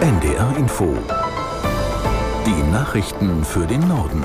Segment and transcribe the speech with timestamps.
[0.00, 0.96] NDR Info.
[2.46, 4.24] Die Nachrichten für den Norden.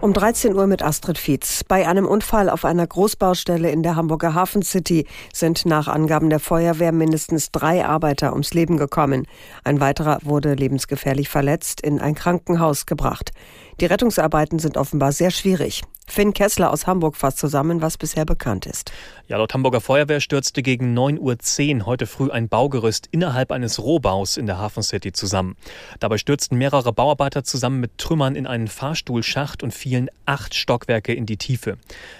[0.00, 1.64] Um 13 Uhr mit Astrid Fietz.
[1.64, 6.38] Bei einem Unfall auf einer Großbaustelle in der Hamburger Hafen City sind nach Angaben der
[6.38, 9.26] Feuerwehr mindestens drei Arbeiter ums Leben gekommen.
[9.64, 13.32] Ein weiterer wurde lebensgefährlich verletzt in ein Krankenhaus gebracht.
[13.80, 15.82] Die Rettungsarbeiten sind offenbar sehr schwierig.
[16.06, 18.92] Finn Kessler aus Hamburg fasst zusammen, was bisher bekannt ist.
[19.28, 24.36] Ja, laut Hamburger Feuerwehr stürzte gegen 9.10 Uhr heute früh ein Baugerüst innerhalb eines Rohbaus
[24.36, 25.56] in der Hafen City zusammen.
[26.00, 31.24] Dabei stürzten mehrere Bauarbeiter zusammen mit Trümmern in einen Fahrstuhlschacht und fielen acht Stockwerke in
[31.24, 31.78] die Tiefe.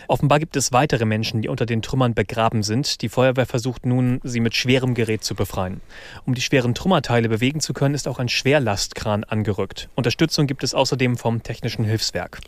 [0.09, 3.03] Offenbar gibt es weitere Menschen, die unter den Trümmern begraben sind.
[3.03, 5.83] Die Feuerwehr versucht nun, sie mit schwerem Gerät zu befreien.
[6.25, 9.91] Um die schweren Trümmerteile bewegen zu können, ist auch ein Schwerlastkran angerückt.
[9.97, 12.41] Unterstützung gibt es außerdem vom Technischen Hilfswerk.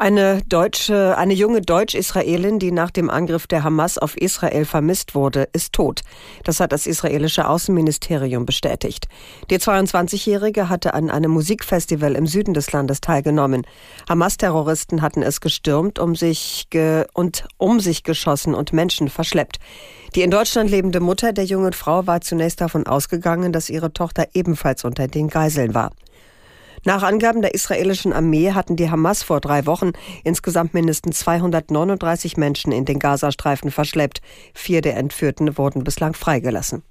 [0.00, 5.46] Eine deutsche, eine junge Deutsch-Israelin, die nach dem Angriff der Hamas auf Israel vermisst wurde,
[5.52, 6.00] ist tot.
[6.42, 9.08] Das hat das israelische Außenministerium bestätigt.
[9.50, 13.66] Die 22-Jährige hatte an einem Musikfestival im Süden des Landes teilgenommen.
[14.08, 19.58] Hamas-Terroristen hatten es gestürmt, um sich ge und um sich geschossen und Menschen verschleppt.
[20.14, 24.28] Die in Deutschland lebende Mutter der jungen Frau war zunächst davon ausgegangen, dass ihre Tochter
[24.32, 25.90] ebenfalls unter den Geiseln war.
[26.84, 29.92] Nach Angaben der israelischen Armee hatten die Hamas vor drei Wochen
[30.24, 34.22] insgesamt mindestens 239 Menschen in den Gazastreifen verschleppt.
[34.54, 36.82] Vier der Entführten wurden bislang freigelassen.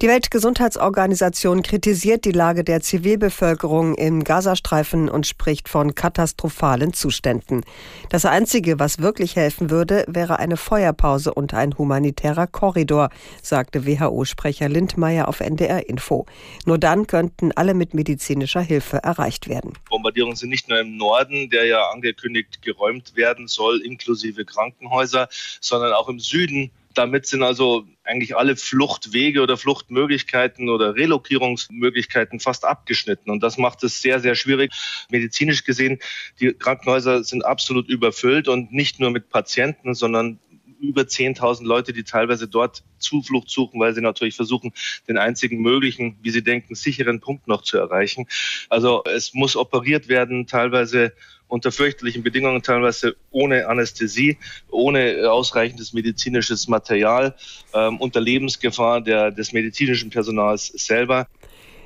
[0.00, 7.64] Die Weltgesundheitsorganisation kritisiert die Lage der Zivilbevölkerung im Gazastreifen und spricht von katastrophalen Zuständen.
[8.08, 13.10] Das Einzige, was wirklich helfen würde, wäre eine Feuerpause und ein humanitärer Korridor,
[13.42, 16.26] sagte WHO-Sprecher Lindmeier auf NDR Info.
[16.64, 19.72] Nur dann könnten alle mit medizinischer Hilfe erreicht werden.
[19.90, 25.28] Bombardierungen sind nicht nur im Norden, der ja angekündigt geräumt werden soll, inklusive Krankenhäuser,
[25.60, 32.64] sondern auch im Süden damit sind also eigentlich alle Fluchtwege oder Fluchtmöglichkeiten oder Relokierungsmöglichkeiten fast
[32.64, 33.30] abgeschnitten.
[33.30, 34.72] Und das macht es sehr, sehr schwierig.
[35.10, 35.98] Medizinisch gesehen,
[36.40, 40.38] die Krankenhäuser sind absolut überfüllt und nicht nur mit Patienten, sondern
[40.80, 44.72] über 10.000 Leute, die teilweise dort Zuflucht suchen, weil sie natürlich versuchen,
[45.08, 48.26] den einzigen möglichen, wie sie denken, sicheren Punkt noch zu erreichen.
[48.68, 51.12] Also es muss operiert werden, teilweise
[51.48, 54.38] unter fürchterlichen Bedingungen, teilweise ohne Anästhesie,
[54.70, 57.34] ohne ausreichendes medizinisches Material,
[57.74, 61.26] ähm, unter Lebensgefahr der, des medizinischen Personals selber.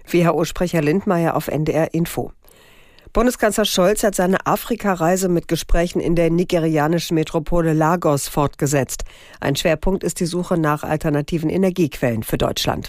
[0.06, 2.32] WHO-Sprecher Lindmeier auf NDR Info.
[3.14, 9.04] Bundeskanzler Scholz hat seine Afrikareise mit Gesprächen in der nigerianischen Metropole Lagos fortgesetzt.
[9.38, 12.88] Ein Schwerpunkt ist die Suche nach alternativen Energiequellen für Deutschland.